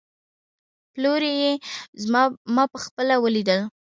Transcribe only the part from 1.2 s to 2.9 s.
يې، ما په